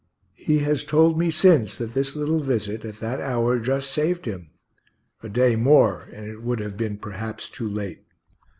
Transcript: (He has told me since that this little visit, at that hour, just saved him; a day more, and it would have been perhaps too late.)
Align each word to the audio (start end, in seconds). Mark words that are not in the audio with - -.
(He 0.39 0.57
has 0.65 0.83
told 0.83 1.15
me 1.19 1.29
since 1.29 1.77
that 1.77 1.93
this 1.93 2.15
little 2.15 2.39
visit, 2.39 2.83
at 2.85 2.99
that 3.01 3.21
hour, 3.21 3.59
just 3.59 3.91
saved 3.91 4.25
him; 4.25 4.49
a 5.21 5.29
day 5.29 5.55
more, 5.55 6.09
and 6.11 6.25
it 6.27 6.41
would 6.41 6.57
have 6.59 6.75
been 6.75 6.97
perhaps 6.97 7.47
too 7.47 7.67
late.) 7.67 8.03